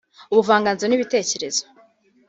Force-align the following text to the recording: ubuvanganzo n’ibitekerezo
ubuvanganzo 0.31 0.83
n’ibitekerezo 0.87 1.63